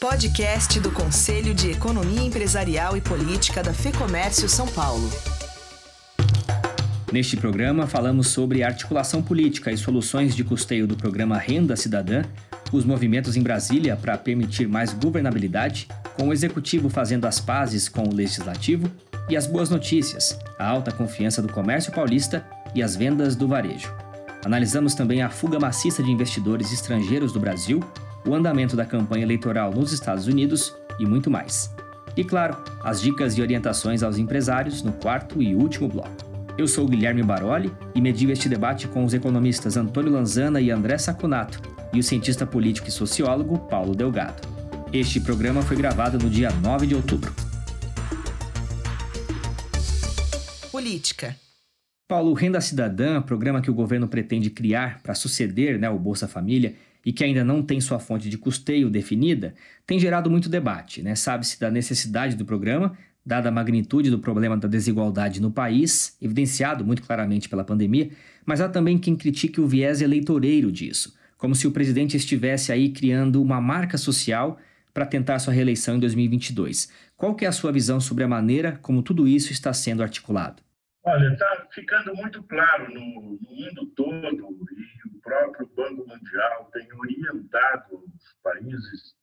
[0.00, 5.10] Podcast do Conselho de Economia Empresarial e Política da FEComércio São Paulo.
[7.12, 12.22] Neste programa, falamos sobre articulação política e soluções de custeio do programa Renda Cidadã,
[12.72, 18.04] os movimentos em Brasília para permitir mais governabilidade, com o executivo fazendo as pazes com
[18.04, 18.88] o legislativo
[19.28, 23.92] e as boas notícias, a alta confiança do comércio paulista e as vendas do varejo.
[24.44, 27.82] Analisamos também a fuga maciça de investidores estrangeiros do Brasil
[28.26, 31.74] o andamento da campanha eleitoral nos Estados Unidos e muito mais.
[32.16, 36.28] E claro, as dicas e orientações aos empresários no quarto e último bloco.
[36.58, 40.98] Eu sou Guilherme Baroli e medio este debate com os economistas Antônio Lanzana e André
[40.98, 41.60] Saconato
[41.92, 44.48] e o cientista político e sociólogo Paulo Delgado.
[44.92, 47.32] Este programa foi gravado no dia 9 de outubro.
[50.72, 51.36] Política.
[52.08, 56.74] Paulo, Renda Cidadã, programa que o governo pretende criar para suceder né, o Bolsa Família,
[57.04, 59.54] e que ainda não tem sua fonte de custeio definida,
[59.86, 61.02] tem gerado muito debate.
[61.02, 61.14] Né?
[61.14, 66.84] Sabe-se da necessidade do programa, dada a magnitude do problema da desigualdade no país, evidenciado
[66.84, 68.10] muito claramente pela pandemia,
[68.44, 72.88] mas há também quem critique o viés eleitoreiro disso, como se o presidente estivesse aí
[72.88, 74.58] criando uma marca social
[74.94, 76.88] para tentar sua reeleição em 2022.
[77.16, 80.62] Qual que é a sua visão sobre a maneira como tudo isso está sendo articulado?
[81.04, 84.18] Olha, está ficando muito claro no, no mundo todo
[85.28, 89.14] próprio Banco Mundial tem orientado os países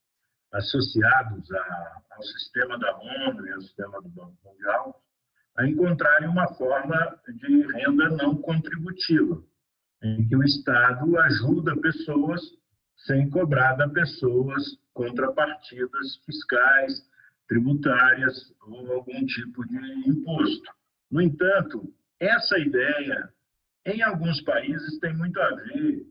[0.53, 5.01] associados a, ao sistema da ONU e ao sistema do Banco Mundial
[5.57, 9.41] a encontrarem uma forma de renda não contributiva,
[10.03, 12.41] em que o Estado ajuda pessoas
[12.97, 17.09] sem cobrar da pessoas contrapartidas fiscais,
[17.47, 20.71] tributárias ou algum tipo de imposto.
[21.15, 21.81] No entanto,
[22.19, 23.29] essa ideia
[23.85, 26.05] em alguns países tem muito a ver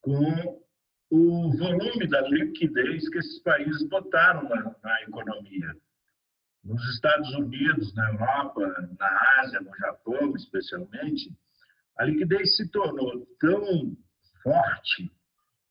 [0.00, 0.64] com
[1.10, 5.76] o volume da liquidez que esses países botaram na, na economia.
[6.64, 11.36] Nos Estados Unidos, na Europa, na Ásia, no Japão especialmente,
[11.98, 13.94] a liquidez se tornou tão
[14.42, 15.12] forte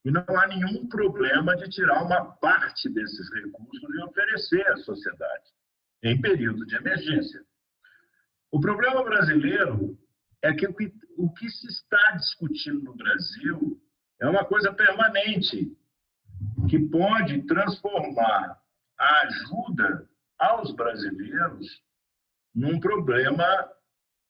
[0.03, 5.49] que não há nenhum problema de tirar uma parte desses recursos e oferecer à sociedade
[6.03, 7.43] em período de emergência.
[8.55, 9.99] O problema brasileiro
[10.41, 13.77] é que o que, o que se está discutindo no Brasil
[14.21, 15.77] é uma coisa permanente,
[16.69, 18.57] que pode transformar
[18.97, 21.83] a ajuda aos brasileiros
[22.55, 23.45] num problema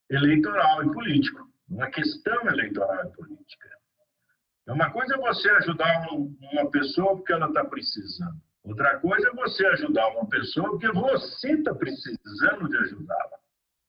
[0.09, 3.69] eleitoral e político, uma questão eleitoral e política.
[4.65, 8.41] É uma coisa é você ajudar uma pessoa porque ela está precisando.
[8.63, 13.44] Outra coisa é você ajudar uma pessoa porque você está precisando de ajudá-la.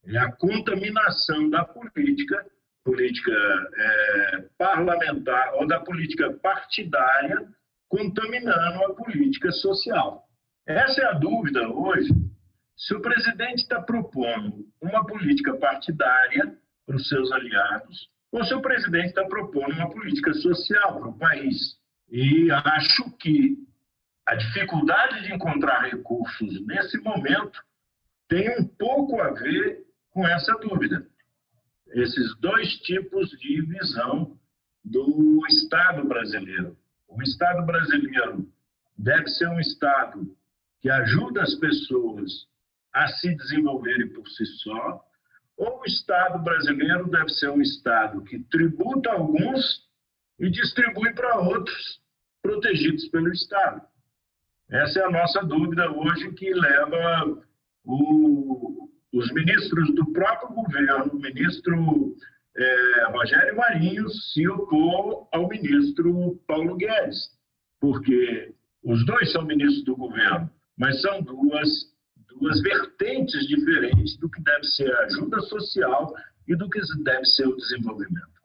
[0.09, 2.47] É a contaminação da política,
[2.85, 7.49] política é, parlamentar ou da política partidária,
[7.89, 10.25] contaminando a política social.
[10.67, 12.11] Essa é a dúvida hoje.
[12.77, 16.57] Se o presidente está propondo uma política partidária
[16.87, 21.19] para os seus aliados, ou se o presidente está propondo uma política social para o
[21.19, 21.79] país.
[22.11, 23.57] E acho que
[24.27, 27.61] a dificuldade de encontrar recursos nesse momento
[28.29, 29.86] tem um pouco a ver
[30.17, 31.07] com essa dúvida.
[31.89, 34.35] Esses dois tipos de visão
[34.83, 36.75] do Estado brasileiro.
[37.07, 38.51] O Estado brasileiro
[38.97, 40.27] deve ser um Estado
[40.81, 42.49] que ajuda as pessoas
[42.95, 45.05] a se desenvolverem por si só,
[45.55, 49.87] ou o Estado brasileiro deve ser um Estado que tributa alguns
[50.39, 52.01] e distribui para outros,
[52.41, 53.83] protegidos pelo Estado.
[54.71, 57.43] Essa é a nossa dúvida hoje que leva
[57.85, 62.15] o, os ministros do próprio governo, o ministro
[62.55, 67.31] é, Rogério Marinho se opôs ao ministro Paulo Guedes,
[67.81, 68.53] porque
[68.85, 71.69] os dois são ministros do governo, mas são duas,
[72.29, 76.15] duas vertentes diferentes do que deve ser a ajuda social
[76.47, 78.37] e do que deve ser o desenvolvimento.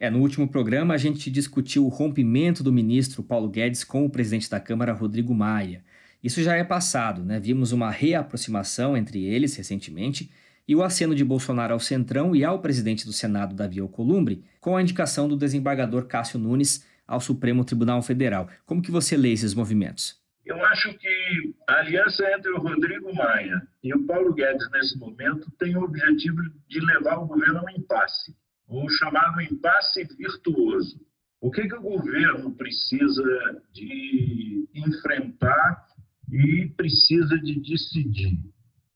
[0.00, 4.10] É, no último programa, a gente discutiu o rompimento do ministro Paulo Guedes com o
[4.10, 5.84] presidente da Câmara, Rodrigo Maia.
[6.22, 7.38] Isso já é passado, né?
[7.38, 10.30] Vimos uma reaproximação entre eles recentemente
[10.66, 14.76] e o aceno de Bolsonaro ao Centrão e ao presidente do Senado, Davi Alcolumbre, com
[14.76, 18.48] a indicação do desembargador Cássio Nunes ao Supremo Tribunal Federal.
[18.66, 20.20] Como que você lê esses movimentos?
[20.44, 25.50] Eu acho que a aliança entre o Rodrigo Maia e o Paulo Guedes, nesse momento,
[25.58, 28.34] tem o objetivo de levar o governo a um impasse,
[28.66, 31.00] o chamado impasse virtuoso.
[31.40, 35.86] O que, que o governo precisa de enfrentar
[36.30, 38.38] e precisa de decidir.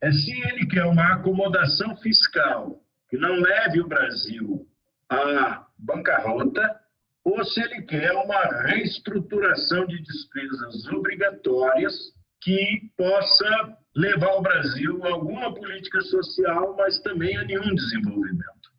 [0.00, 4.66] É se ele quer uma acomodação fiscal que não leve o Brasil
[5.08, 6.80] à bancarrota,
[7.24, 11.94] ou se ele quer uma reestruturação de despesas obrigatórias
[12.40, 18.72] que possa levar o Brasil a alguma política social, mas também a nenhum desenvolvimento.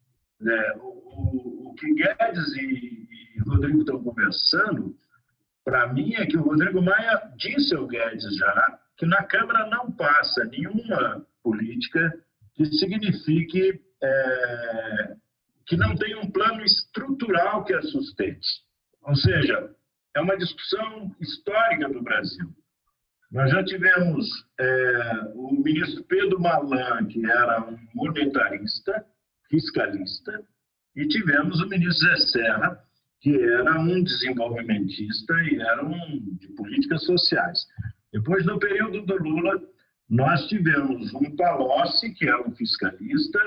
[0.45, 4.95] É, o, o, o, que Guedes e, e Rodrigo estão conversando,
[5.63, 9.92] para mim, é que o Rodrigo Maia disse ao Guedes já que na Câmara não
[9.92, 12.13] passa nenhuma política
[12.54, 15.15] que signifique é,
[15.65, 18.48] que não tem um plano estrutural que a sustente.
[19.04, 19.69] Ou seja,
[20.15, 22.48] é uma discussão histórica do Brasil.
[23.31, 24.27] Nós já tivemos
[24.59, 29.06] é, o ministro Pedro Malan, que era um monetarista,
[29.50, 30.44] fiscalista,
[30.95, 32.83] e tivemos o ministro Zé Serra,
[33.23, 37.65] que era um desenvolvimentista e era um de políticas sociais.
[38.11, 39.63] Depois, no período do Lula,
[40.09, 43.39] nós tivemos um Palocci, que era um fiscalista,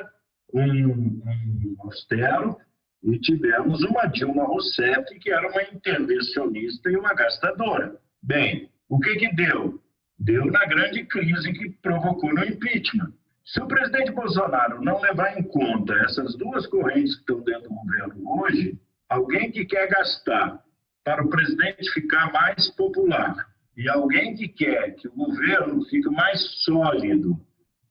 [0.54, 2.56] um, um austero,
[3.04, 7.94] e tivemos uma Dilma Rousseff, que era uma intervencionista e uma gastadora.
[8.22, 9.78] Bem, o que, que deu?
[10.18, 13.12] Deu na grande crise que provocou no impeachment.
[13.44, 17.74] Se o presidente Bolsonaro não levar em conta essas duas correntes que estão dentro do
[17.74, 20.60] governo hoje, alguém que quer gastar
[21.04, 23.34] para o presidente ficar mais popular
[23.76, 27.38] e alguém que quer que o governo fique mais sólido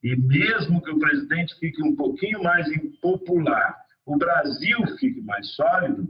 [0.04, 3.76] e mesmo que o presidente fique um pouquinho mais impopular,
[4.06, 6.08] o Brasil fique mais sólido,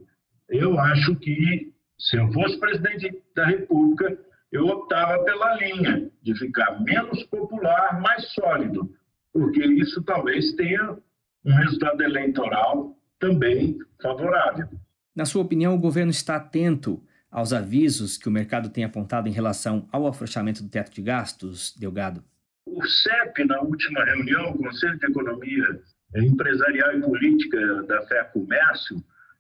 [0.50, 4.18] eu acho que, se eu fosse presidente da República,
[4.52, 8.90] eu optava pela linha de ficar menos popular, mais sólido,
[9.32, 10.98] porque isso talvez tenha
[11.46, 14.68] um resultado eleitoral também favorável.
[15.16, 17.02] Na sua opinião, o governo está atento
[17.32, 21.74] aos avisos que o mercado tem apontado em relação ao afrouxamento do teto de gastos,
[21.78, 22.22] Delgado?
[22.66, 25.82] O CEP, na última reunião, o Conselho de Economia
[26.16, 28.98] Empresarial e Política da FEA Comércio,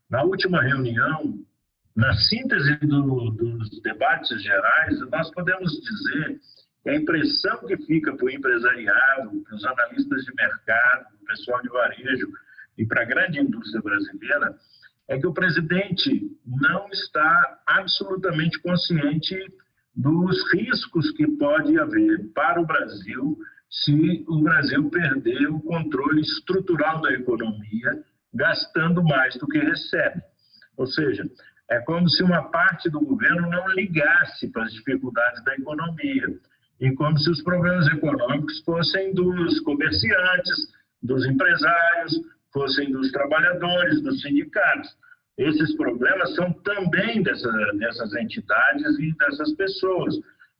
[0.09, 1.43] na última reunião,
[1.95, 6.39] na síntese do, dos debates gerais, nós podemos dizer
[6.83, 11.25] que a impressão que fica para o empresariado, para os analistas de mercado, para o
[11.25, 12.27] pessoal de varejo
[12.77, 14.55] e para a grande indústria brasileira,
[15.07, 19.37] é que o presidente não está absolutamente consciente
[19.95, 23.37] dos riscos que pode haver para o Brasil
[23.69, 28.03] se o Brasil perder o controle estrutural da economia,
[28.33, 30.21] gastando mais do que recebe.
[30.77, 31.23] Ou seja,
[31.69, 36.39] é como se uma parte do governo não ligasse para as dificuldades da economia,
[36.79, 40.67] e como se os problemas econômicos fossem dos comerciantes,
[41.01, 42.13] dos empresários,
[42.55, 44.89] fossem dos trabalhadores, dos sindicatos.
[45.37, 50.15] Esses problemas são também dessa, dessas entidades e dessas pessoas.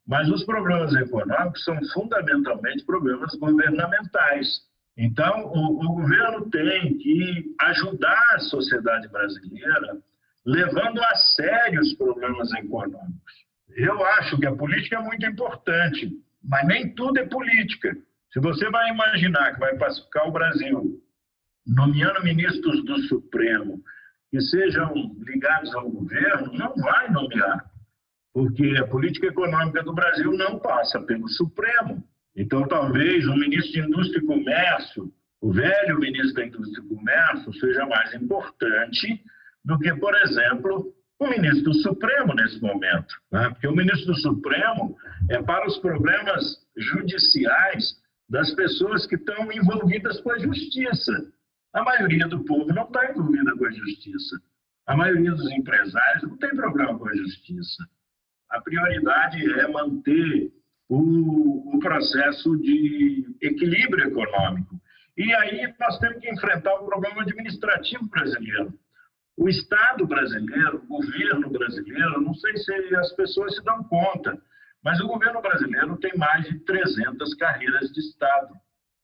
[0.06, 4.46] Mas os problemas econômicos são fundamentalmente problemas governamentais.
[4.98, 9.96] Então, o, o governo tem que ajudar a sociedade brasileira
[10.44, 13.32] levando a sério os problemas econômicos.
[13.74, 16.12] Eu acho que a política é muito importante,
[16.44, 17.96] mas nem tudo é política.
[18.32, 21.02] Se você vai imaginar que vai pacificar o Brasil,
[21.66, 23.82] nomeando ministros do Supremo,
[24.30, 27.64] que sejam ligados ao governo, não vai nomear,
[28.32, 32.04] porque a política econômica do Brasil não passa pelo Supremo.
[32.36, 37.52] Então, talvez o ministro de Indústria e Comércio, o velho ministro da Indústria e Comércio,
[37.54, 39.22] seja mais importante
[39.64, 43.14] do que, por exemplo, o ministro do Supremo nesse momento.
[43.32, 43.48] Né?
[43.50, 44.96] Porque o ministro do Supremo
[45.30, 46.44] é para os problemas
[46.76, 47.96] judiciais
[48.28, 51.12] das pessoas que estão envolvidas com a justiça.
[51.76, 54.40] A maioria do povo não está envolvida com a justiça.
[54.86, 57.86] A maioria dos empresários não tem problema com a justiça.
[58.48, 60.50] A prioridade é manter
[60.88, 64.80] o, o processo de equilíbrio econômico.
[65.18, 68.72] E aí nós temos que enfrentar o problema administrativo brasileiro.
[69.36, 74.40] O Estado brasileiro, o governo brasileiro, não sei se as pessoas se dão conta,
[74.82, 78.54] mas o governo brasileiro tem mais de 300 carreiras de Estado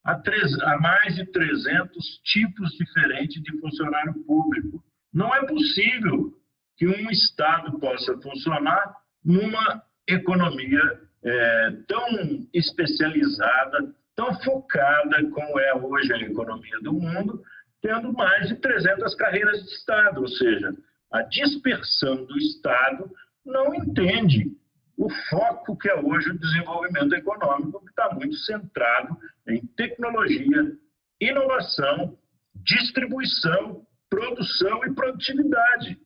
[0.04, 4.82] há, três, há mais de 300 tipos diferentes de funcionário público.
[5.12, 6.32] Não é possível
[6.76, 8.94] que um Estado possa funcionar
[9.24, 17.42] numa economia é, tão especializada, tão focada como é hoje a economia do mundo,
[17.80, 20.74] tendo mais de 300 carreiras de Estado, ou seja,
[21.12, 23.10] a dispersão do Estado
[23.44, 24.50] não entende
[25.02, 29.18] o foco que é hoje o desenvolvimento econômico, que está muito centrado
[29.48, 30.76] em tecnologia,
[31.20, 32.16] inovação,
[32.54, 35.98] distribuição, produção e produtividade.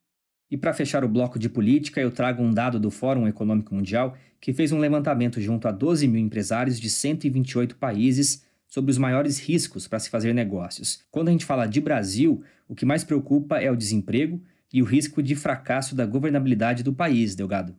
[0.51, 4.17] E para fechar o bloco de política, eu trago um dado do Fórum Econômico Mundial
[4.41, 9.39] que fez um levantamento junto a 12 mil empresários de 128 países sobre os maiores
[9.39, 11.05] riscos para se fazer negócios.
[11.11, 14.87] Quando a gente fala de Brasil, o que mais preocupa é o desemprego e o
[14.87, 17.77] risco de fracasso da governabilidade do país, Delgado.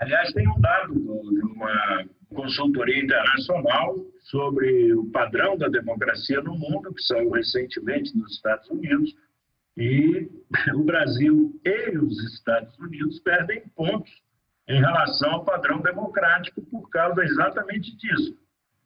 [0.00, 3.96] Aliás, tem um dado de uma consultoria internacional
[4.30, 9.14] sobre o padrão da democracia no mundo, que saiu recentemente nos Estados Unidos,
[9.76, 10.26] e
[10.74, 14.10] o Brasil e os Estados Unidos perdem pontos
[14.68, 18.38] em relação ao padrão democrático por causa exatamente disso,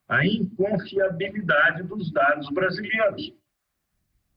[0.08, 3.32] a inconfiabilidade dos dados brasileiros.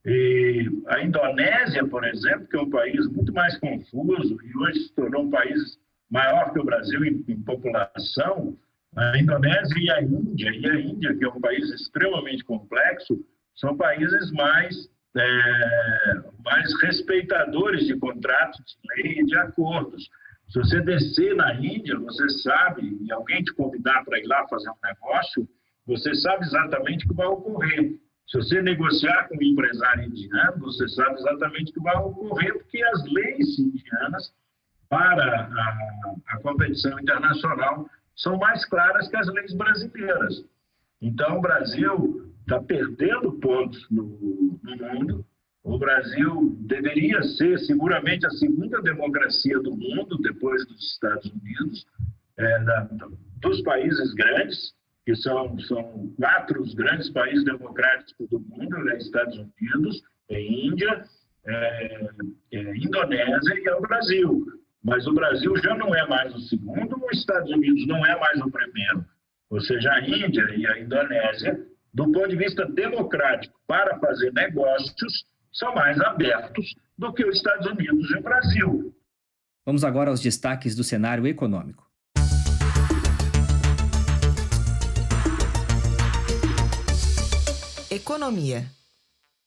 [0.06, 4.94] E a Indonésia, por exemplo, que é um país muito mais confuso e hoje se
[4.94, 5.78] tornou um país
[6.10, 8.58] maior que o Brasil em, em população,
[8.96, 13.18] a Indonésia e a Índia, e a Índia, que é um país extremamente complexo,
[13.56, 20.10] são países mais, é, mais respeitadores de contratos de lei e de acordos.
[20.50, 24.70] Se você descer na Índia, você sabe, e alguém te convidar para ir lá fazer
[24.70, 25.48] um negócio,
[25.86, 28.00] você sabe exatamente o que vai ocorrer.
[28.28, 32.82] Se você negociar com um empresário indiano, você sabe exatamente o que vai ocorrer, porque
[32.84, 34.34] as leis indianas
[34.90, 40.44] para a, a competição internacional são mais claras que as leis brasileiras.
[41.02, 45.26] Então, o Brasil está perdendo pontos no, no, mundo.
[45.64, 51.86] O Brasil deveria ser, seguramente, a segunda democracia do mundo, depois dos Estados Unidos,
[52.38, 52.88] é, da,
[53.42, 54.74] dos países grandes,
[55.06, 58.98] que são, são quatro os grandes países democráticos do mundo, né?
[58.98, 61.06] Estados Unidos, é Índia,
[61.46, 62.10] é,
[62.54, 64.46] é Indonésia e é o Brasil.
[64.84, 68.40] Mas o Brasil já não é mais o segundo, os Estados Unidos não é mais
[68.42, 69.06] o primeiro.
[69.50, 71.60] Ou seja, a Índia e a Indonésia,
[71.94, 77.66] do ponto de vista democrático, para fazer negócios, são mais abertos do que os Estados
[77.68, 78.94] Unidos e o Brasil.
[79.66, 81.86] Vamos agora aos destaques do cenário econômico.
[87.90, 88.77] Economia.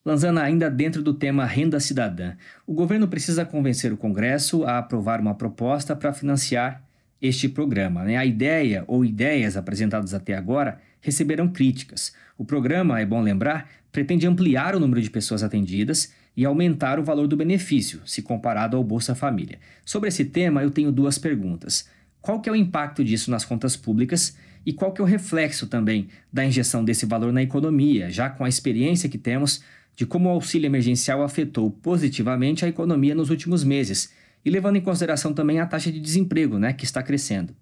[0.04, 2.34] Lanzana, ainda dentro do tema renda cidadã,
[2.66, 6.82] o governo precisa convencer o Congresso a aprovar uma proposta para financiar
[7.20, 8.02] este programa.
[8.02, 8.16] Né?
[8.16, 12.14] A ideia ou ideias apresentadas até agora receberam críticas.
[12.38, 17.04] O programa, é bom lembrar, pretende ampliar o número de pessoas atendidas e aumentar o
[17.04, 19.58] valor do benefício, se comparado ao Bolsa Família.
[19.84, 21.86] Sobre esse tema, eu tenho duas perguntas.
[22.22, 25.66] Qual que é o impacto disso nas contas públicas e qual que é o reflexo
[25.66, 29.62] também da injeção desse valor na economia, já com a experiência que temos
[29.96, 34.12] de como o auxílio emergencial afetou positivamente a economia nos últimos meses
[34.44, 37.54] e levando em consideração também a taxa de desemprego, né, que está crescendo.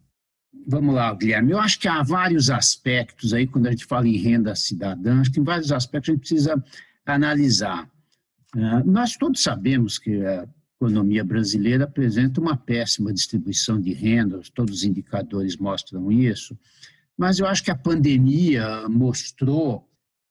[0.66, 1.52] Vamos lá, Guilherme.
[1.52, 5.30] Eu acho que há vários aspectos aí, quando a gente fala em renda cidadã, acho
[5.30, 6.64] que tem vários aspectos que a gente precisa
[7.06, 7.88] analisar.
[8.54, 10.47] Uh, nós todos sabemos que a
[10.80, 16.56] economia brasileira apresenta uma péssima distribuição de renda, todos os indicadores mostram isso,
[17.16, 19.88] mas eu acho que a pandemia mostrou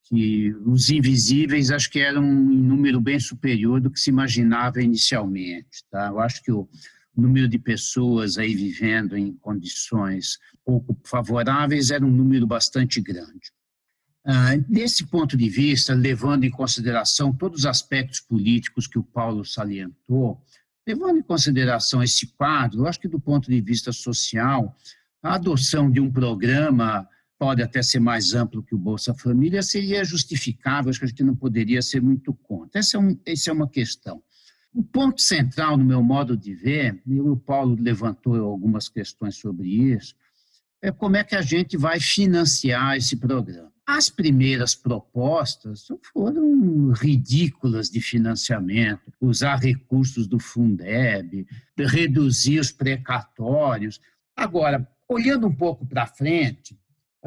[0.08, 5.84] que os invisíveis acho que eram um número bem superior do que se imaginava inicialmente.
[5.90, 6.08] Tá?
[6.08, 6.68] Eu acho que o
[7.14, 13.52] número de pessoas aí vivendo em condições pouco favoráveis era um número bastante grande.
[14.24, 19.44] Ah, desse ponto de vista, levando em consideração todos os aspectos políticos que o Paulo
[19.44, 20.42] salientou,
[20.86, 24.76] levando em consideração esse quadro, eu acho que do ponto de vista social,
[25.22, 30.04] a adoção de um programa pode até ser mais amplo que o Bolsa Família seria
[30.04, 32.80] justificável, acho que a gente não poderia ser muito contra.
[32.80, 34.22] Essa é, um, essa é uma questão.
[34.74, 39.68] O ponto central, no meu modo de ver, e o Paulo levantou algumas questões sobre
[39.68, 40.14] isso,
[40.82, 43.72] é como é que a gente vai financiar esse programa.
[43.86, 53.98] As primeiras propostas foram ridículas de financiamento, usar recursos do Fundeb, reduzir os precatórios.
[54.36, 56.78] Agora, olhando um pouco para frente,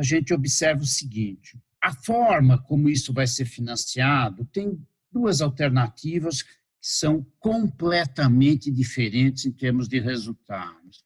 [0.01, 6.41] a gente observa o seguinte: a forma como isso vai ser financiado tem duas alternativas
[6.41, 6.49] que
[6.81, 11.03] são completamente diferentes em termos de resultados.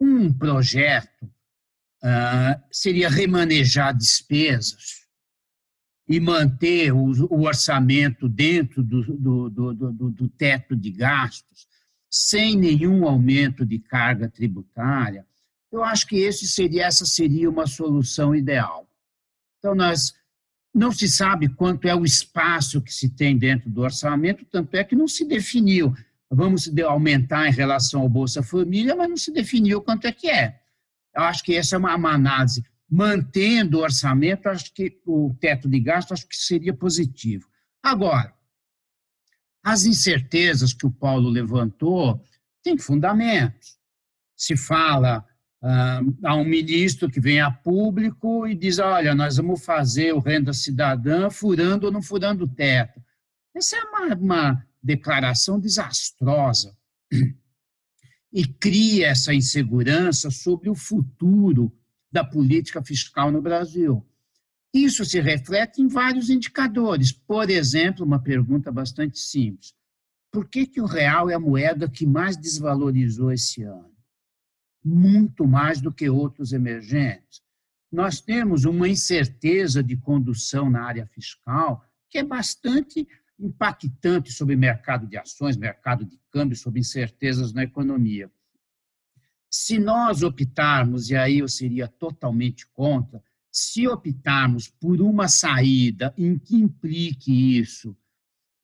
[0.00, 5.02] Um projeto uh, seria remanejar despesas
[6.08, 11.66] e manter o, o orçamento dentro do, do, do, do, teto de gastos,
[12.08, 15.26] sem nenhum aumento de carga tributária,
[15.72, 18.86] eu acho que esse seria, essa seria uma solução ideal.
[19.58, 20.14] Então, nós
[20.74, 24.84] não se sabe quanto é o espaço que se tem dentro do orçamento, tanto é
[24.84, 25.94] que não se definiu.
[26.30, 30.60] Vamos aumentar em relação ao Bolsa Família, mas não se definiu quanto é que é.
[31.14, 32.64] Eu acho que essa é uma, uma análise.
[32.88, 37.48] Mantendo o orçamento, acho que o teto de gasto, acho que seria positivo.
[37.82, 38.34] Agora,
[39.62, 42.22] as incertezas que o Paulo levantou
[42.62, 43.78] têm fundamentos.
[44.36, 45.24] Se fala
[46.24, 50.52] há um ministro que vem a público e diz: olha, nós vamos fazer o renda
[50.52, 53.00] cidadã furando ou não furando o teto.
[53.54, 56.76] Essa é uma, uma declaração desastrosa
[58.32, 61.72] e cria essa insegurança sobre o futuro
[62.10, 64.04] da política fiscal no Brasil.
[64.74, 67.12] Isso se reflete em vários indicadores.
[67.12, 69.74] Por exemplo, uma pergunta bastante simples:
[70.32, 73.91] por que, que o real é a moeda que mais desvalorizou esse ano?
[74.84, 77.42] Muito mais do que outros emergentes.
[77.90, 83.06] Nós temos uma incerteza de condução na área fiscal que é bastante
[83.38, 88.30] impactante sobre mercado de ações, mercado de câmbio, sobre incertezas na economia.
[89.50, 96.38] Se nós optarmos, e aí eu seria totalmente contra, se optarmos por uma saída em
[96.38, 97.96] que implique isso,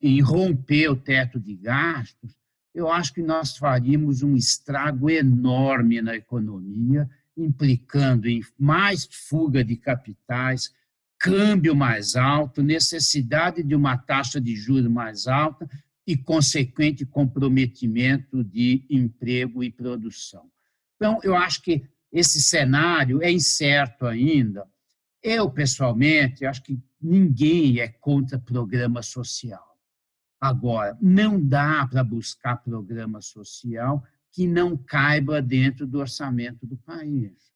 [0.00, 2.38] em romper o teto de gastos,
[2.75, 9.76] eu acho que nós faríamos um estrago enorme na economia, implicando em mais fuga de
[9.76, 10.72] capitais,
[11.18, 15.68] câmbio mais alto, necessidade de uma taxa de juros mais alta
[16.06, 20.50] e consequente comprometimento de emprego e produção.
[20.96, 24.66] Então, eu acho que esse cenário é incerto ainda.
[25.22, 29.67] Eu, pessoalmente, acho que ninguém é contra programa social.
[30.40, 37.52] Agora, não dá para buscar programa social que não caiba dentro do orçamento do país.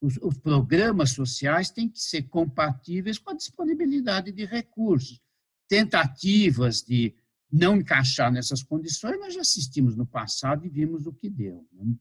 [0.00, 5.20] Os, os, programas sociais têm que ser compatíveis com a disponibilidade de recursos.
[5.68, 7.14] Tentativas de
[7.52, 11.66] não encaixar nessas condições, nós já assistimos no passado e vimos o que deu.
[11.72, 11.94] Né?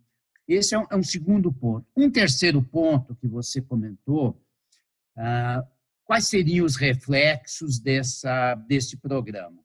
[0.47, 1.85] Esse é um, é um, segundo ponto.
[1.95, 4.41] Um terceiro ponto que você comentou,
[5.15, 5.63] ah,
[6.03, 9.61] quais seriam os reflexos dessa, desse programa?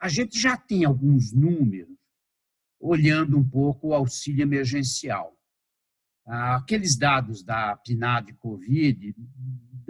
[0.00, 1.96] A gente já tem alguns números
[2.80, 5.36] olhando um pouco o auxílio emergencial.
[6.24, 9.14] Aqueles dados da PNAD Covid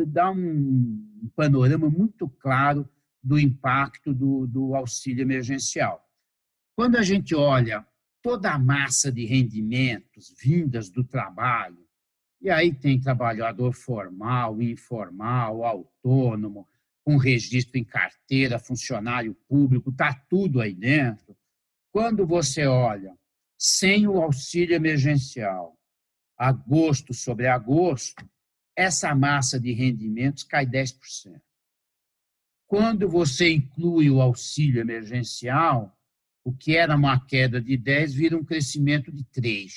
[0.06, 2.88] dá um panorama muito claro
[3.22, 6.02] do impacto do, do auxílio emergencial.
[6.76, 7.86] Quando a gente olha
[8.22, 11.84] toda a massa de rendimentos vindas do trabalho,
[12.40, 16.68] e aí tem trabalhador formal, informal, autônomo,
[17.08, 21.34] com registro em carteira, funcionário público, está tudo aí dentro.
[21.90, 23.16] Quando você olha
[23.56, 25.74] sem o auxílio emergencial,
[26.36, 28.28] agosto sobre agosto,
[28.76, 31.40] essa massa de rendimentos cai 10%.
[32.66, 35.98] Quando você inclui o auxílio emergencial,
[36.44, 39.72] o que era uma queda de 10 vira um crescimento de 3.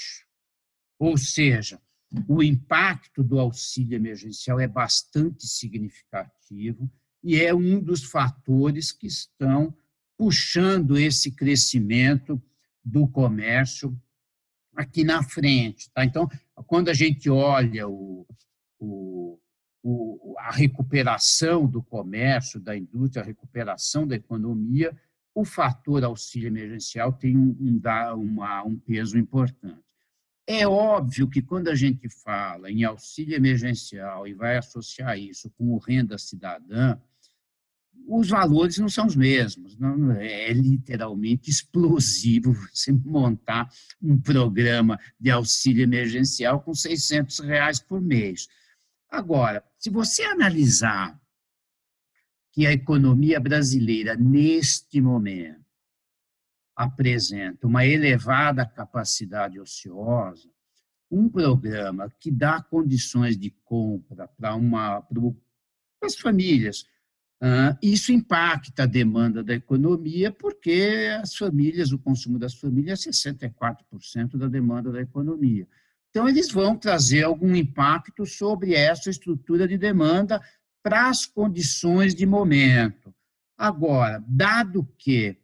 [0.99, 1.81] Ou seja,
[2.27, 6.91] o impacto do auxílio emergencial é bastante significativo
[7.23, 9.75] e é um dos fatores que estão
[10.17, 12.41] puxando esse crescimento
[12.83, 13.95] do comércio
[14.75, 15.89] aqui na frente.
[15.91, 16.03] Tá?
[16.03, 16.29] Então,
[16.67, 18.25] quando a gente olha o,
[18.79, 19.39] o,
[19.83, 24.95] o, a recuperação do comércio, da indústria, a recuperação da economia,
[25.33, 27.81] o fator auxílio emergencial tem um, um,
[28.15, 29.81] uma, um peso importante.
[30.45, 35.73] É óbvio que quando a gente fala em auxílio emergencial e vai associar isso com
[35.73, 36.97] o renda cidadã,
[38.07, 39.77] os valores não são os mesmos.
[39.77, 43.69] Não, é literalmente explosivo você montar
[44.01, 48.47] um programa de auxílio emergencial com 600 reais por mês.
[49.09, 51.19] Agora, se você analisar
[52.51, 55.61] que a economia brasileira, neste momento,
[56.75, 60.49] apresenta uma elevada capacidade ociosa,
[61.09, 66.85] um programa que dá condições de compra para uma para as famílias
[67.81, 74.37] isso impacta a demanda da economia, porque as famílias, o consumo das famílias é 64%
[74.37, 75.67] da demanda da economia.
[76.11, 80.39] Então, eles vão trazer algum impacto sobre essa estrutura de demanda
[80.83, 83.13] para as condições de momento.
[83.57, 85.37] Agora, dado que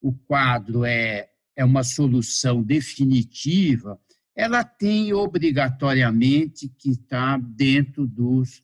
[0.00, 4.00] o quadro é, é uma solução definitiva,
[4.34, 8.62] ela tem obrigatoriamente que estar dentro dos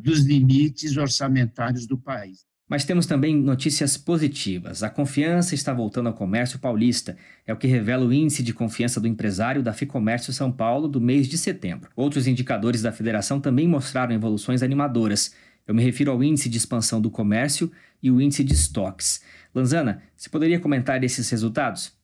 [0.00, 2.48] dos limites orçamentários do país.
[2.68, 4.82] Mas temos também notícias positivas.
[4.82, 7.16] A confiança está voltando ao comércio paulista.
[7.46, 11.00] É o que revela o índice de confiança do empresário da Ficomércio São Paulo do
[11.00, 11.90] mês de setembro.
[11.96, 15.34] Outros indicadores da federação também mostraram evoluções animadoras.
[15.66, 19.22] Eu me refiro ao índice de expansão do comércio e o índice de estoques.
[19.54, 21.96] Lanzana, você poderia comentar esses resultados?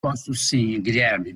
[0.00, 1.32] Posso sim, Guilherme.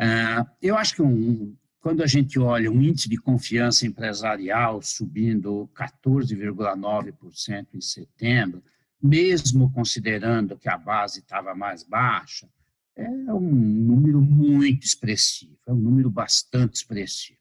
[0.00, 5.68] Uh, eu acho que um, quando a gente olha um índice de confiança empresarial subindo
[5.76, 8.64] 14,9% em setembro,
[9.02, 12.48] mesmo considerando que a base estava mais baixa,
[12.96, 17.38] é um número muito expressivo, é um número bastante expressivo.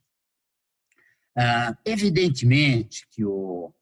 [1.37, 3.73] Ah, evidentemente que o,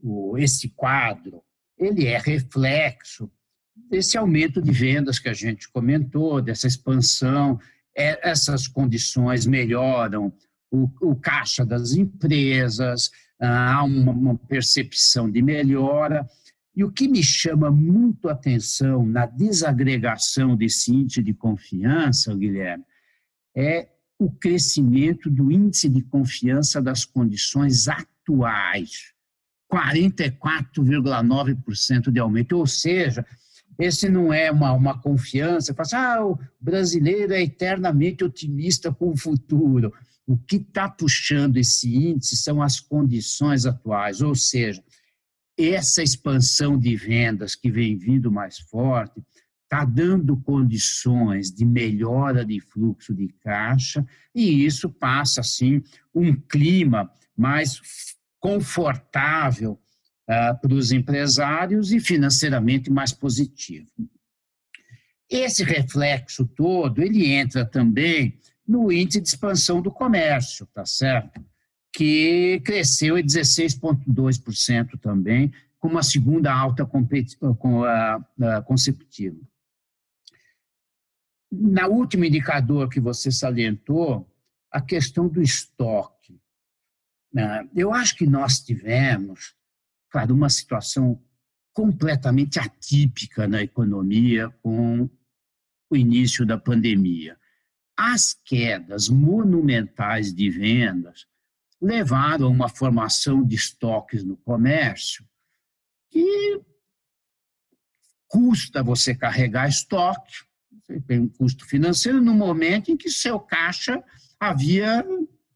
[0.00, 1.42] o, esse quadro
[1.76, 3.28] ele é reflexo
[3.74, 7.58] desse aumento de vendas que a gente comentou, dessa expansão,
[7.98, 10.32] é, essas condições melhoram
[10.70, 16.24] o, o caixa das empresas, ah, há uma, uma percepção de melhora.
[16.76, 22.84] E o que me chama muito a atenção na desagregação desse índice de confiança, Guilherme,
[23.56, 29.12] é o crescimento do índice de confiança das condições atuais.
[29.72, 33.26] 44,9% de aumento, ou seja,
[33.78, 39.10] esse não é uma, uma confiança, fala assim, ah, o brasileiro é eternamente otimista com
[39.10, 39.92] o futuro.
[40.26, 44.82] O que está puxando esse índice são as condições atuais, ou seja,
[45.56, 49.22] essa expansão de vendas que vem vindo mais forte
[49.64, 55.82] está dando condições de melhora de fluxo de caixa e isso passa, assim,
[56.14, 57.80] um clima mais
[58.40, 59.78] confortável
[60.28, 63.90] uh, para os empresários e financeiramente mais positivo.
[65.28, 71.44] Esse reflexo todo, ele entra também no índice de expansão do comércio, tá certo?
[71.92, 76.86] Que cresceu em 16,2% também, com uma segunda alta
[78.64, 79.38] consecutiva.
[81.50, 84.28] Na último indicador que você salientou,
[84.70, 86.38] a questão do estoque.
[87.74, 89.54] Eu acho que nós tivemos
[90.10, 91.22] claro, uma situação
[91.72, 95.08] completamente atípica na economia com
[95.90, 97.38] o início da pandemia.
[97.96, 101.26] As quedas monumentais de vendas
[101.80, 105.24] levaram a uma formação de estoques no comércio
[106.10, 106.60] que
[108.26, 110.44] custa você carregar estoque,
[111.06, 114.02] tem um custo financeiro no momento em que seu caixa
[114.40, 115.04] havia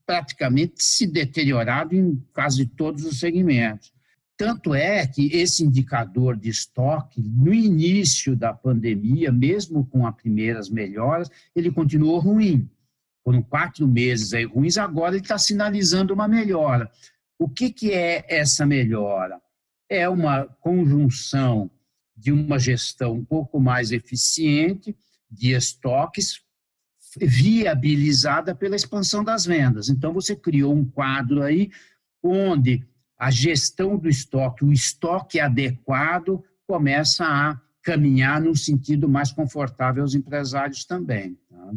[0.05, 3.93] praticamente se deteriorado em quase todos os segmentos.
[4.43, 10.69] Tanto é que esse indicador de estoque, no início da pandemia, mesmo com as primeiras
[10.69, 12.69] melhoras, ele continuou ruim.
[13.23, 16.91] Foram quatro meses aí ruins, agora ele está sinalizando uma melhora.
[17.39, 19.41] O que, que é essa melhora?
[19.89, 21.71] É uma conjunção
[22.17, 24.93] de uma gestão um pouco mais eficiente
[25.31, 26.41] de estoques,
[27.17, 29.89] viabilizada pela expansão das vendas.
[29.89, 31.71] Então, você criou um quadro aí
[32.21, 32.85] onde
[33.23, 40.17] a gestão do estoque, o estoque adequado, começa a caminhar num sentido mais confortável aos
[40.17, 41.39] empresários também.
[41.49, 41.71] Tá?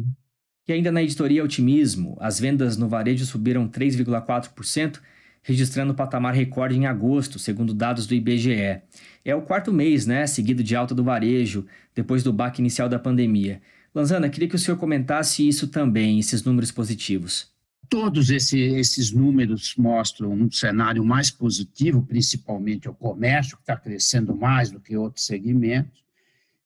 [0.66, 4.98] E ainda na editoria Otimismo, as vendas no varejo subiram 3,4%,
[5.40, 8.82] registrando patamar recorde em agosto, segundo dados do IBGE.
[9.24, 12.98] É o quarto mês, né, seguido de alta do varejo, depois do baque inicial da
[12.98, 13.62] pandemia.
[13.94, 17.54] Lanzana, queria que o senhor comentasse isso também, esses números positivos.
[17.88, 24.34] Todos esse, esses números mostram um cenário mais positivo, principalmente o comércio, que está crescendo
[24.34, 26.04] mais do que outros segmentos.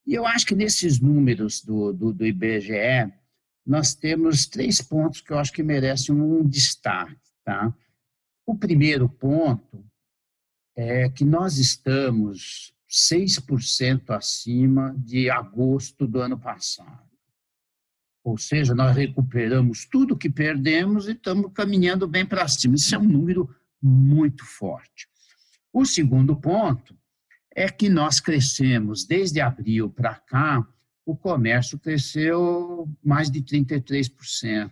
[0.07, 3.13] E eu acho que nesses números do, do, do IBGE,
[3.67, 7.17] nós temos três pontos que eu acho que merecem um destaque.
[7.45, 7.73] Tá?
[8.47, 9.85] O primeiro ponto
[10.75, 17.10] é que nós estamos 6% acima de agosto do ano passado.
[18.23, 22.75] Ou seja, nós recuperamos tudo que perdemos e estamos caminhando bem para cima.
[22.75, 23.49] Isso é um número
[23.83, 25.09] muito forte.
[25.73, 26.95] O segundo ponto
[27.55, 30.67] é que nós crescemos desde abril para cá,
[31.05, 34.71] o comércio cresceu mais de 33%.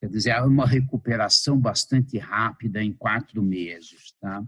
[0.00, 4.12] Quer dizer, é uma recuperação bastante rápida em quatro meses.
[4.20, 4.44] Tá?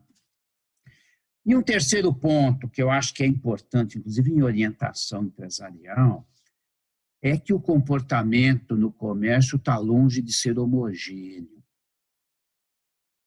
[1.45, 6.29] E um terceiro ponto que eu acho que é importante, inclusive em orientação empresarial,
[7.23, 11.63] é que o comportamento no comércio está longe de ser homogêneo.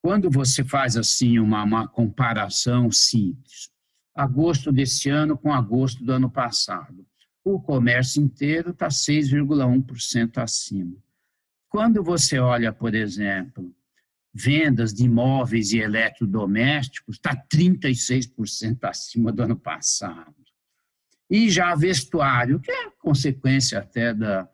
[0.01, 3.69] Quando você faz assim uma, uma comparação simples,
[4.15, 7.05] agosto desse ano com agosto do ano passado,
[7.43, 10.97] o comércio inteiro está 6,1% acima.
[11.69, 13.73] Quando você olha, por exemplo,
[14.33, 20.40] vendas de imóveis e eletrodomésticos, está 36% acima do ano passado.
[21.31, 24.49] E já vestuário, que é consequência até da,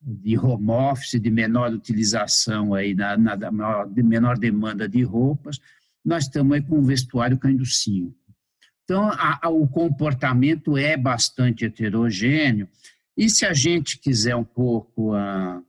[0.00, 5.60] de home office, de menor utilização aí, na, na de menor demanda de roupas,
[6.02, 8.16] nós estamos aí com o vestuário caindo 5.
[8.84, 12.66] Então, a, a, o comportamento é bastante heterogêneo,
[13.14, 15.62] e se a gente quiser um pouco a,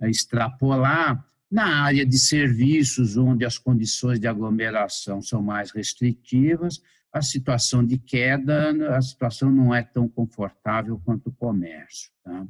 [0.00, 6.80] a extrapolar, na área de serviços, onde as condições de aglomeração são mais restritivas,
[7.12, 12.10] a situação de queda, a situação não é tão confortável quanto o comércio.
[12.24, 12.46] Tá?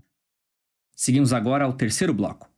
[0.94, 2.48] Seguimos agora ao terceiro bloco.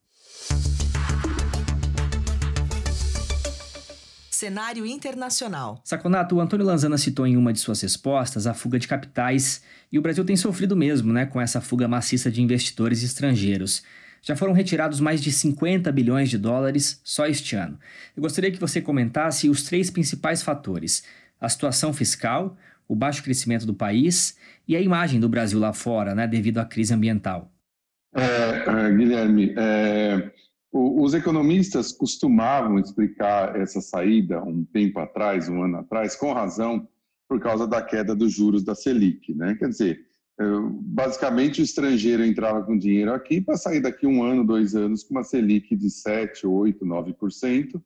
[4.30, 5.80] Cenário internacional.
[5.82, 9.98] Saconato, o Antônio Lanzana citou em uma de suas respostas a fuga de capitais e
[9.98, 13.82] o Brasil tem sofrido mesmo né, com essa fuga maciça de investidores estrangeiros.
[14.20, 17.78] Já foram retirados mais de 50 bilhões de dólares só este ano.
[18.14, 21.04] Eu gostaria que você comentasse os três principais fatores:
[21.44, 22.57] a situação fiscal,
[22.88, 26.64] o baixo crescimento do país e a imagem do Brasil lá fora, né, devido à
[26.64, 27.50] crise ambiental.
[28.14, 30.30] É, é, Guilherme, é,
[30.72, 36.88] os economistas costumavam explicar essa saída um tempo atrás, um ano atrás, com razão,
[37.28, 39.35] por causa da queda dos juros da Selic.
[39.35, 39.57] Né?
[39.59, 40.00] Quer dizer,
[40.38, 40.44] é,
[40.80, 45.14] basicamente o estrangeiro entrava com dinheiro aqui para sair daqui um ano, dois anos, com
[45.14, 47.83] uma Selic de 7, 8, 9%,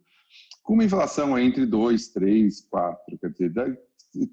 [0.68, 3.81] com uma inflação entre 2, 3, 4, quer dizer,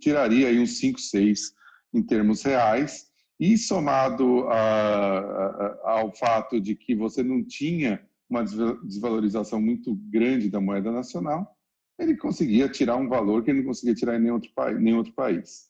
[0.02, 1.54] tiraria aí uns 5, 6
[1.94, 3.08] em termos reais,
[3.40, 10.50] e somado a, a, ao fato de que você não tinha uma desvalorização muito grande
[10.50, 11.58] da moeda nacional,
[11.98, 15.14] ele conseguia tirar um valor que ele não conseguia tirar em nenhum outro, nenhum outro
[15.14, 15.70] país.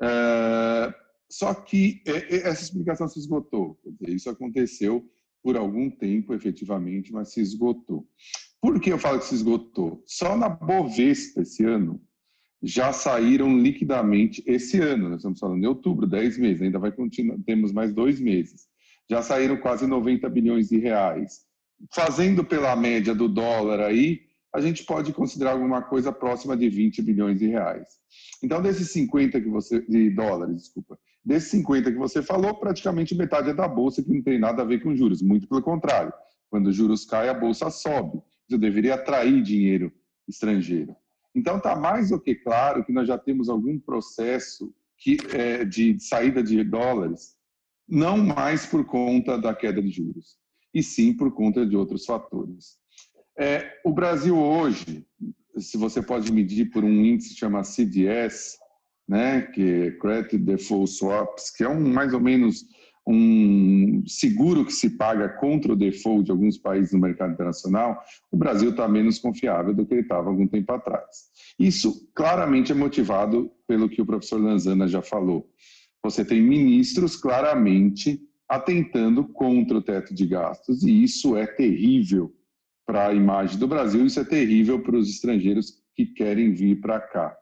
[0.00, 0.94] É,
[1.28, 3.76] só que essa explicação se esgotou.
[3.84, 5.04] Dizer, isso aconteceu
[5.42, 8.08] por algum tempo, efetivamente, mas se esgotou.
[8.66, 10.02] Por que eu falo que se esgotou?
[10.04, 12.02] Só na Bovespa esse ano,
[12.60, 17.38] já saíram liquidamente esse ano, nós estamos falando de outubro, 10 meses, ainda vai continuar,
[17.46, 18.66] temos mais dois meses.
[19.08, 21.42] Já saíram quase 90 bilhões de reais.
[21.94, 27.02] Fazendo pela média do dólar aí, a gente pode considerar alguma coisa próxima de 20
[27.02, 27.86] bilhões de reais.
[28.42, 33.50] Então, desses 50 que você de dólares, desculpa, desses 50 que você falou, praticamente metade
[33.50, 36.12] é da bolsa que não tem nada a ver com juros, muito pelo contrário.
[36.50, 38.20] Quando os juros caem, a bolsa sobe.
[38.48, 39.92] Isso deveria atrair dinheiro
[40.28, 40.96] estrangeiro.
[41.34, 45.98] Então, está mais do que claro que nós já temos algum processo que, é, de
[46.00, 47.36] saída de dólares,
[47.88, 50.38] não mais por conta da queda de juros,
[50.72, 52.78] e sim por conta de outros fatores.
[53.38, 55.06] É, o Brasil hoje,
[55.58, 58.56] se você pode medir por um índice que chama CDS,
[59.06, 62.64] né, que é Credit Default Swaps, que é um mais ou menos
[63.06, 68.36] um seguro que se paga contra o default de alguns países no mercado internacional, o
[68.36, 71.30] Brasil está menos confiável do que ele estava algum tempo atrás.
[71.58, 75.48] Isso claramente é motivado pelo que o professor Lanzana já falou.
[76.02, 82.32] Você tem ministros claramente atentando contra o teto de gastos, e isso é terrível
[82.84, 87.00] para a imagem do Brasil, isso é terrível para os estrangeiros que querem vir para
[87.00, 87.36] cá.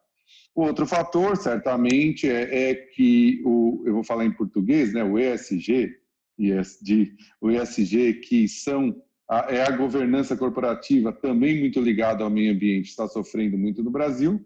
[0.55, 5.97] Outro fator, certamente, é, é, que o, eu vou falar em português, né, o ESG,
[6.39, 8.95] ESG, o ESG, que são
[9.29, 13.91] a, é a governança corporativa também muito ligada ao meio ambiente, está sofrendo muito no
[13.91, 14.45] Brasil.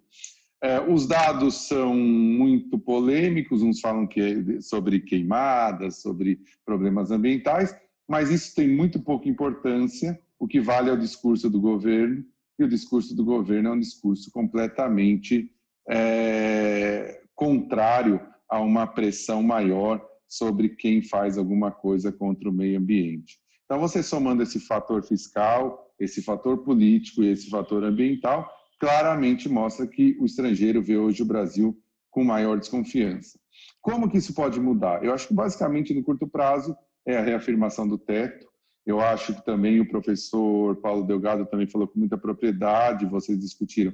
[0.62, 7.76] É, os dados são muito polêmicos, uns falam que é sobre queimadas, sobre problemas ambientais,
[8.08, 10.18] mas isso tem muito pouca importância.
[10.38, 12.24] O que vale é o discurso do governo,
[12.58, 15.52] e o discurso do governo é um discurso completamente
[15.88, 23.38] é, contrário a uma pressão maior sobre quem faz alguma coisa contra o meio ambiente.
[23.64, 29.86] Então, você somando esse fator fiscal, esse fator político e esse fator ambiental, claramente mostra
[29.86, 31.76] que o estrangeiro vê hoje o Brasil
[32.10, 33.38] com maior desconfiança.
[33.80, 35.04] Como que isso pode mudar?
[35.04, 38.46] Eu acho que basicamente no curto prazo é a reafirmação do teto.
[38.86, 43.92] Eu acho que também o professor Paulo Delgado também falou com muita propriedade, vocês discutiram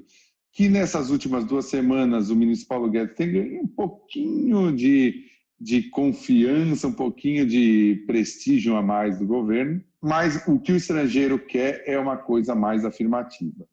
[0.55, 5.25] que nessas últimas duas semanas o ministro Paulo Guedes tem ganho um pouquinho de,
[5.61, 11.40] de confiança, um pouquinho de prestígio a mais do governo, mas o que o estrangeiro
[11.40, 13.67] quer é uma coisa mais afirmativa.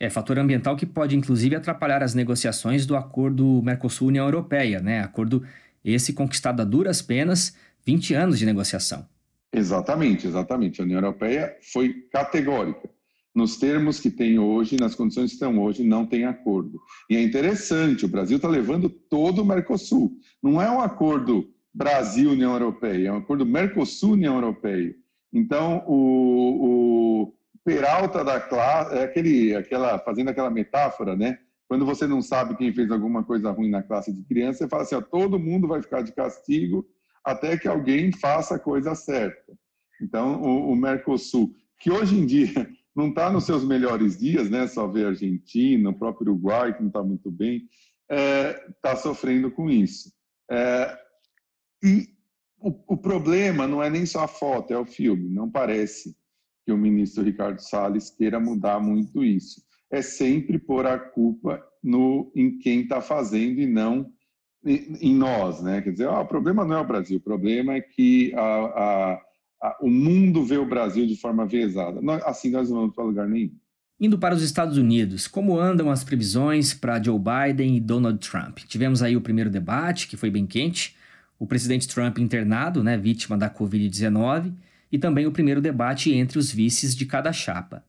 [0.00, 5.00] É fator ambiental que pode inclusive atrapalhar as negociações do acordo Mercosul-União Europeia, né?
[5.00, 5.44] Acordo
[5.84, 9.06] esse conquistado a duras penas, 20 anos de negociação.
[9.52, 10.80] Exatamente, exatamente.
[10.80, 12.88] A União Europeia foi categórica
[13.38, 16.80] nos termos que tem hoje, nas condições que estão hoje, não tem acordo.
[17.08, 20.10] E é interessante, o Brasil está levando todo o Mercosul.
[20.42, 24.92] Não é um acordo Brasil-União Europeia, é um acordo Mercosul-União Europeia.
[25.32, 31.38] Então, o, o Peralta da classe, é aquele, aquela, fazendo aquela metáfora, né?
[31.68, 34.82] Quando você não sabe quem fez alguma coisa ruim na classe de criança, você fala
[34.82, 36.84] assim: ó, todo mundo vai ficar de castigo
[37.22, 39.52] até que alguém faça a coisa certa.
[40.02, 42.68] Então, o, o Mercosul, que hoje em dia
[42.98, 44.66] não está nos seus melhores dias, né?
[44.66, 47.68] Só ver a Argentina, o próprio Uruguai, que não está muito bem,
[48.10, 50.12] está é, tá sofrendo com isso.
[50.50, 50.98] É,
[51.80, 52.08] e
[52.58, 55.28] o, o, problema não é nem só a foto, é o filme.
[55.28, 56.16] Não parece
[56.66, 59.62] que o ministro Ricardo Salles queira mudar muito isso.
[59.92, 64.12] É sempre pôr a culpa no, em quem está fazendo e não
[64.64, 65.80] em, em nós, né?
[65.82, 69.27] Quer dizer, ah, o problema não é o Brasil, o problema é que a, a
[69.80, 72.00] o mundo vê o Brasil de forma vezada.
[72.24, 73.54] Assim nós não vamos para lugar nenhum.
[74.00, 78.58] Indo para os Estados Unidos, como andam as previsões para Joe Biden e Donald Trump?
[78.58, 80.94] Tivemos aí o primeiro debate, que foi bem quente,
[81.36, 84.52] o presidente Trump internado, né, vítima da Covid-19,
[84.90, 87.84] e também o primeiro debate entre os vices de cada chapa.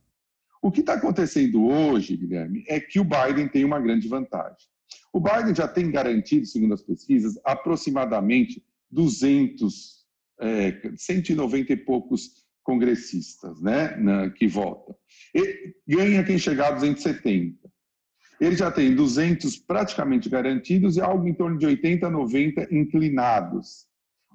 [0.61, 4.67] O que está acontecendo hoje, Guilherme, é que o Biden tem uma grande vantagem.
[5.13, 9.98] O Biden já tem garantido, segundo as pesquisas, aproximadamente 200,
[10.39, 12.31] é, 190 e poucos
[12.63, 14.95] congressistas né, na, que votam.
[15.33, 17.57] E ganha quem chegar a 270.
[18.39, 23.85] Ele já tem 200 praticamente garantidos e algo em torno de 80, 90 inclinados.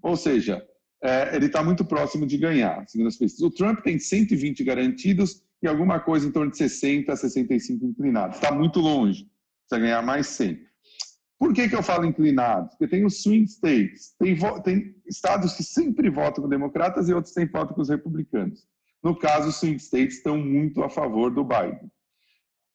[0.03, 0.63] Ou seja,
[1.03, 3.47] é, ele está muito próximo de ganhar, segundo as pesquisas.
[3.47, 8.37] O Trump tem 120 garantidos e alguma coisa em torno de 60 a 65 inclinados.
[8.37, 9.27] Está muito longe,
[9.67, 10.61] precisa ganhar mais 100.
[11.45, 12.71] Por que, que eu falo inclinados?
[12.71, 17.35] Porque tem os swing states, tem, tem estados que sempre votam com democratas e outros
[17.35, 18.67] que sempre votam com os republicanos.
[19.03, 21.93] No caso, os swing states estão muito a favor do Biden.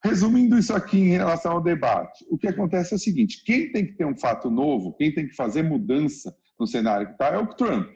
[0.06, 3.88] Resumindo isso aqui em relação ao debate, o que acontece é o seguinte: quem tem
[3.88, 7.40] que ter um fato novo, quem tem que fazer mudança no cenário que está é
[7.40, 7.90] o Trump.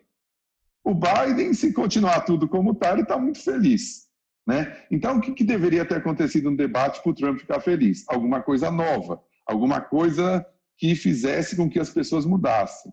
[0.83, 4.07] O Biden, se continuar tudo como está, ele está muito feliz.
[4.45, 4.75] Né?
[4.89, 8.03] Então, o que, que deveria ter acontecido no debate para o Trump ficar feliz?
[8.09, 10.43] Alguma coisa nova, alguma coisa
[10.77, 12.91] que fizesse com que as pessoas mudassem.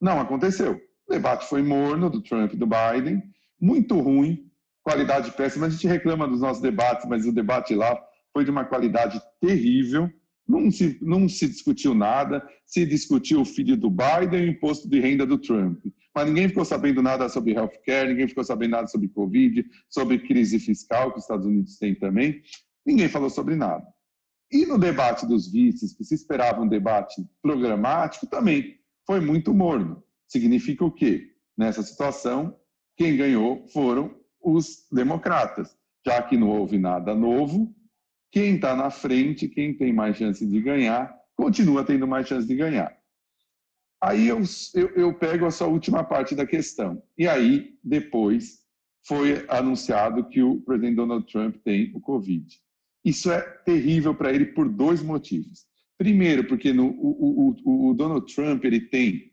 [0.00, 0.80] Não aconteceu.
[1.08, 3.22] O debate foi morno do Trump e do Biden,
[3.60, 4.50] muito ruim,
[4.82, 5.66] qualidade péssima.
[5.66, 7.98] A gente reclama dos nossos debates, mas o debate lá
[8.32, 10.10] foi de uma qualidade terrível.
[10.46, 14.88] Não se, não se discutiu nada, se discutiu o filho do Biden e o imposto
[14.88, 15.84] de renda do Trump.
[16.14, 20.58] Mas ninguém ficou sabendo nada sobre healthcare, ninguém ficou sabendo nada sobre Covid, sobre crise
[20.60, 22.42] fiscal que os Estados Unidos têm também.
[22.86, 23.84] Ninguém falou sobre nada.
[24.50, 30.02] E no debate dos vices, que se esperava um debate programático, também foi muito morno.
[30.28, 31.32] Significa o quê?
[31.56, 32.56] Nessa situação,
[32.96, 37.74] quem ganhou foram os democratas, já que não houve nada novo.
[38.30, 42.54] Quem está na frente, quem tem mais chance de ganhar, continua tendo mais chance de
[42.54, 42.96] ganhar.
[44.00, 44.40] Aí eu,
[44.74, 47.02] eu, eu pego essa última parte da questão.
[47.16, 48.60] E aí, depois,
[49.06, 52.46] foi anunciado que o presidente Donald Trump tem o Covid.
[53.06, 55.64] Isso é terrível para ele por dois motivos.
[55.96, 59.30] Primeiro, porque no, o, o, o, Donald Trump ele tem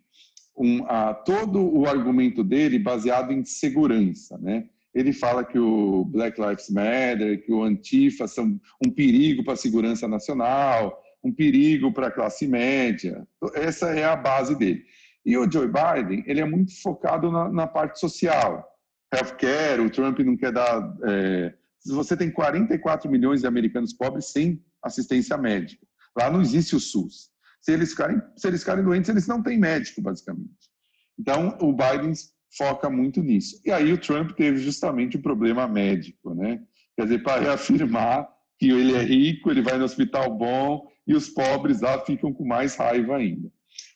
[0.55, 4.69] um, a, todo o argumento dele baseado em segurança, né?
[4.93, 9.57] Ele fala que o Black Lives Matter, que o Antifa são um perigo para a
[9.57, 13.27] segurança nacional, um perigo para a classe média.
[13.55, 14.83] Essa é a base dele.
[15.25, 18.63] E o Joe Biden, ele é muito focado na, na parte social.
[19.12, 21.53] Healthcare, o Trump não quer dar é,
[21.91, 25.86] você tem 44 milhões de americanos pobres sem assistência médica.
[26.17, 27.30] Lá não existe o SUS.
[27.62, 30.69] Se eles ficarem, se eles ficarem doentes, eles não têm médico, basicamente.
[31.17, 32.13] Então, o Biden
[32.56, 33.60] foca muito nisso.
[33.65, 36.62] E aí o Trump teve justamente o problema médico, né?
[36.96, 38.28] Quer dizer, para reafirmar
[38.60, 42.46] que ele é rico, ele vai no hospital bom e os pobres lá ficam com
[42.46, 43.52] mais raiva ainda.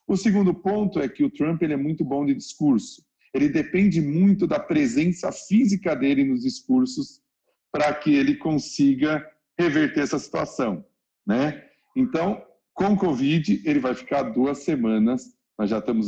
[0.07, 3.03] O segundo ponto é que o Trump ele é muito bom de discurso.
[3.33, 7.21] Ele depende muito da presença física dele nos discursos
[7.71, 9.25] para que ele consiga
[9.57, 10.85] reverter essa situação,
[11.25, 11.63] né?
[11.95, 12.41] Então,
[12.73, 16.07] com Covid, ele vai ficar duas semanas, nós já estamos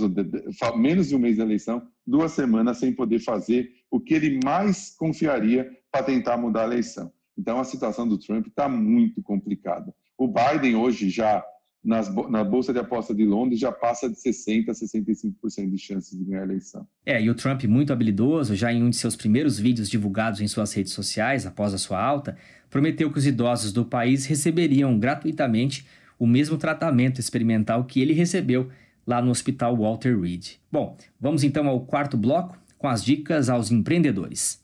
[0.78, 4.96] menos de um mês da eleição, duas semanas sem poder fazer o que ele mais
[4.96, 7.12] confiaria para tentar mudar a eleição.
[7.38, 9.94] Então, a situação do Trump está muito complicada.
[10.18, 11.44] O Biden hoje já
[11.84, 16.18] nas, na Bolsa de Aposta de Londres já passa de 60% a 65% de chances
[16.18, 16.88] de ganhar a eleição.
[17.06, 20.48] É, e o Trump, muito habilidoso, já em um de seus primeiros vídeos divulgados em
[20.48, 22.38] suas redes sociais, após a sua alta,
[22.70, 25.86] prometeu que os idosos do país receberiam gratuitamente
[26.18, 28.70] o mesmo tratamento experimental que ele recebeu
[29.08, 30.58] lá no Hospital Walter Reed.
[30.72, 34.62] Bom, vamos então ao quarto bloco com as dicas aos empreendedores.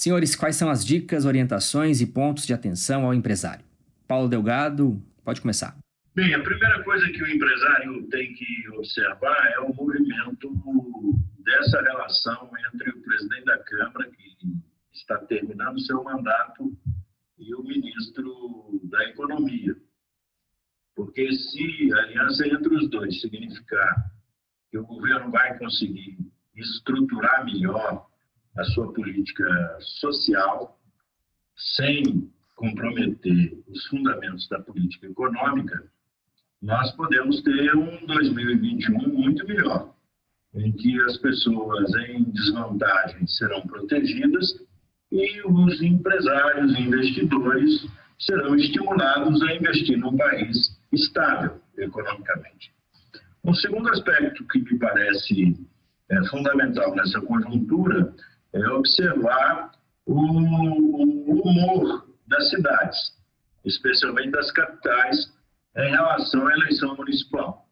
[0.00, 3.62] Senhores, quais são as dicas, orientações e pontos de atenção ao empresário?
[4.08, 5.76] Paulo Delgado, pode começar.
[6.14, 10.48] Bem, a primeira coisa que o empresário tem que observar é o movimento
[11.44, 14.38] dessa relação entre o presidente da Câmara, que
[14.90, 16.74] está terminando seu mandato,
[17.36, 19.76] e o ministro da Economia.
[20.96, 24.10] Porque se a aliança entre os dois significar
[24.70, 26.16] que o governo vai conseguir
[26.56, 28.09] estruturar melhor
[28.56, 30.78] a sua política social
[31.76, 35.82] sem comprometer os fundamentos da política econômica,
[36.60, 39.94] nós podemos ter um 2021 muito melhor,
[40.54, 44.60] em que as pessoas em desvantagem serão protegidas
[45.10, 47.86] e os empresários e investidores
[48.18, 52.72] serão estimulados a investir num país estável economicamente.
[53.42, 55.56] Um segundo aspecto que me parece
[56.10, 58.14] é, fundamental nessa conjuntura
[58.52, 59.72] é observar
[60.06, 62.98] o, humor das cidades,
[63.64, 65.32] especialmente das capitais,
[65.76, 67.66] em relação à eleição municipal.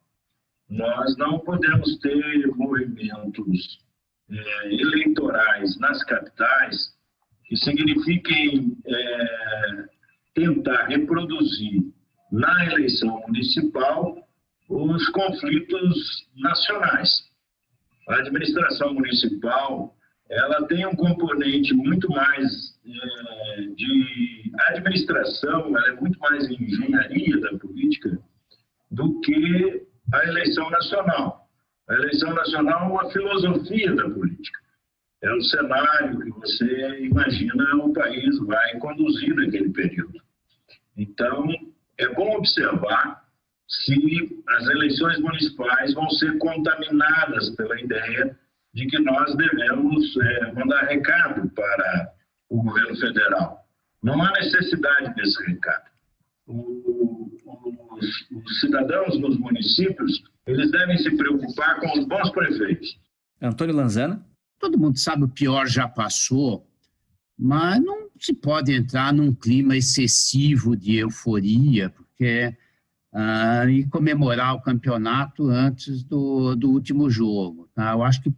[0.69, 3.81] Nós não podemos ter movimentos
[4.31, 6.97] é, eleitorais nas capitais
[7.47, 9.85] que signifiquem é,
[10.35, 11.83] tentar reproduzir
[12.31, 14.29] na eleição municipal
[14.69, 17.27] os conflitos nacionais.
[18.09, 19.97] A administração municipal
[20.31, 27.59] ela tem um componente muito mais é, de administração, ela é muito mais engenharia da
[27.59, 28.19] política
[28.91, 31.49] do que a eleição nacional.
[31.89, 34.59] A eleição nacional é uma filosofia da política.
[35.23, 40.21] É o cenário que você imagina o país vai conduzir naquele período.
[40.97, 41.49] Então,
[41.99, 43.25] é bom observar
[43.67, 48.39] se as eleições municipais vão ser contaminadas pela ideia
[48.75, 52.13] de que nós devemos é, mandar recado para
[52.49, 53.65] o governo federal.
[54.03, 55.91] Não há necessidade desse recado.
[56.47, 57.31] O,
[57.93, 62.99] os, os cidadãos nos municípios eles devem se preocupar com os bons prefeitos.
[63.41, 64.25] Antônio Lanzana.
[64.59, 66.67] Todo mundo sabe o pior já passou,
[67.39, 72.57] mas não se pode entrar num clima excessivo de euforia, porque
[73.13, 77.69] ah, e comemorar o campeonato antes do, do último jogo.
[77.75, 77.93] Tá?
[77.93, 78.33] Eu acho que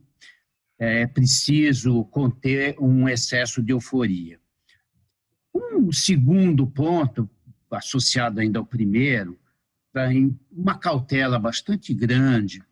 [0.80, 4.40] é preciso conter um excesso de euforia.
[5.54, 7.28] Um segundo ponto,
[7.70, 9.38] associado ainda ao primeiro,
[9.92, 12.62] tem uma cautela bastante grande,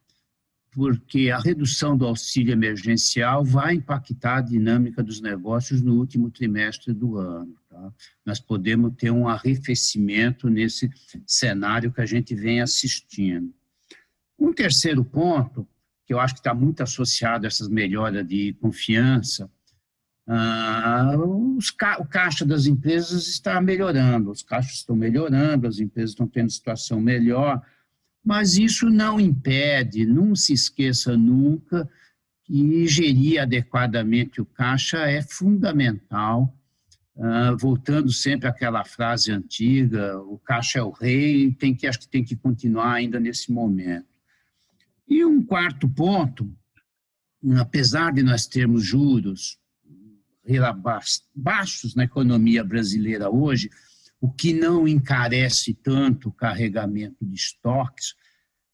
[0.70, 6.94] porque a redução do auxílio emergencial vai impactar a dinâmica dos negócios no último trimestre
[6.94, 7.54] do ano.
[7.68, 7.92] Tá?
[8.24, 10.90] Nós podemos ter um arrefecimento nesse
[11.26, 13.52] cenário que a gente vem assistindo.
[14.38, 15.68] Um terceiro ponto,
[16.08, 19.50] que eu acho que está muito associado a essas melhoras de confiança,
[20.26, 26.26] ah, os, o caixa das empresas está melhorando, os caixas estão melhorando, as empresas estão
[26.26, 27.62] tendo situação melhor,
[28.24, 31.86] mas isso não impede, não se esqueça nunca
[32.42, 36.54] que gerir adequadamente o caixa é fundamental.
[37.18, 42.08] Ah, voltando sempre àquela frase antiga, o caixa é o rei, tem que, acho que
[42.08, 44.17] tem que continuar ainda nesse momento.
[45.08, 46.52] E um quarto ponto,
[47.58, 49.58] apesar de nós termos juros
[51.34, 53.70] baixos na economia brasileira hoje,
[54.20, 58.14] o que não encarece tanto o carregamento de estoques.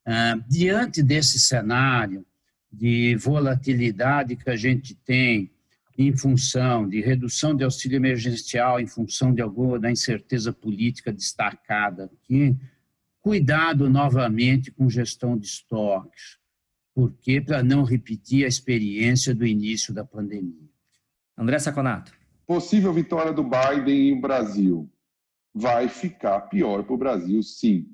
[0.07, 2.25] Ah, diante desse cenário
[2.73, 5.51] de volatilidade que a gente tem
[5.97, 12.05] em função de redução de auxílio emergencial, em função de alguma da incerteza política destacada
[12.05, 12.57] aqui,
[13.25, 16.37] cuidado novamente com gestão de estoques,
[16.95, 20.69] porque para não repetir a experiência do início da pandemia.
[21.37, 22.13] André Saconato.
[22.47, 24.93] Possível vitória do Biden em Brasil.
[25.55, 27.89] Vai ficar pior para o Brasil, sim.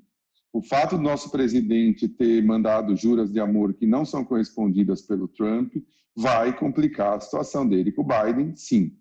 [0.51, 5.29] O fato do nosso presidente ter mandado juras de amor que não são correspondidas pelo
[5.29, 5.73] Trump
[6.13, 8.97] vai complicar a situação dele com o Biden, sim.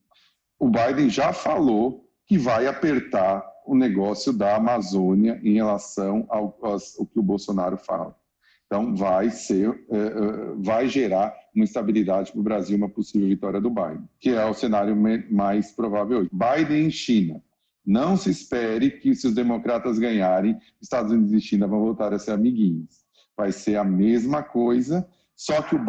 [0.61, 6.79] O Biden já falou que vai apertar o negócio da Amazônia em relação ao, ao,
[6.79, 8.17] que o Bolsonaro fala.
[8.67, 13.61] Então, vai ser, é, é, vai gerar uma estabilidade para o Brasil, uma possível vitória
[13.61, 14.97] do Biden, que é o cenário
[15.29, 16.31] mais provável hoje.
[16.33, 17.43] Biden em China.
[17.85, 22.19] Não se espere que, se os democratas ganharem, Estados Unidos e China vão voltar a
[22.19, 23.01] ser amiguinhos.
[23.37, 25.81] Vai ser a mesma coisa, só que o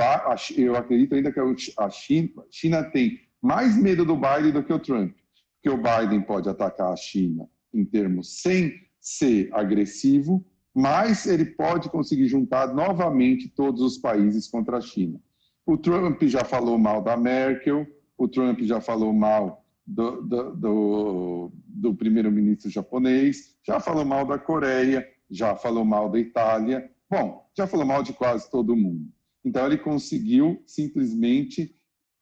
[0.57, 1.39] eu acredito ainda que
[1.78, 5.13] a China, China tem mais medo do Biden do que o Trump,
[5.55, 11.89] porque o Biden pode atacar a China em termos sem ser agressivo, mas ele pode
[11.89, 15.19] conseguir juntar novamente todos os países contra a China.
[15.65, 17.86] O Trump já falou mal da Merkel,
[18.17, 24.38] o Trump já falou mal do, do, do, do primeiro-ministro japonês, já falou mal da
[24.38, 29.07] Coreia, já falou mal da Itália, bom, já falou mal de quase todo mundo.
[29.43, 31.76] Então ele conseguiu simplesmente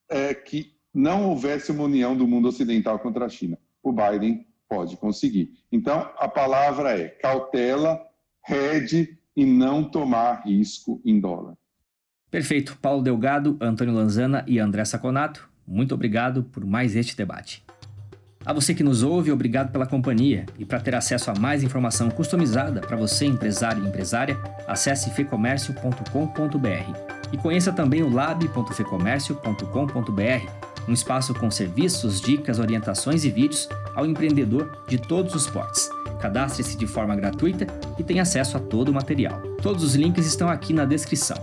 [0.08, 3.58] é, que não houvesse uma união do mundo ocidental contra a China.
[3.82, 5.50] O Biden pode conseguir.
[5.72, 8.00] Então a palavra é cautela
[8.48, 11.54] hedge e não tomar risco em dólar.
[12.30, 12.78] Perfeito.
[12.80, 17.64] Paulo Delgado, Antônio Lanzana e André Saconato, muito obrigado por mais este debate.
[18.44, 20.46] A você que nos ouve, obrigado pela companhia.
[20.58, 27.10] E para ter acesso a mais informação customizada para você, empresário e empresária, acesse fecomércio.com.br
[27.32, 34.82] e conheça também o lab.fecomércio.com.br, um espaço com serviços, dicas, orientações e vídeos ao empreendedor
[34.88, 35.88] de todos os portes.
[36.20, 37.66] Cadastre-se de forma gratuita
[37.98, 39.40] e tenha acesso a todo o material.
[39.62, 41.36] Todos os links estão aqui na descrição.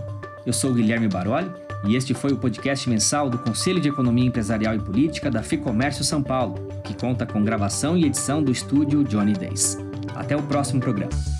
[0.44, 1.50] Eu sou Guilherme Baroli
[1.84, 6.04] E este foi o podcast mensal do Conselho de Economia Empresarial e Política da FEComércio
[6.04, 9.78] São Paulo, que conta com gravação e edição do estúdio Johnny Days.
[10.14, 11.37] Até o próximo programa.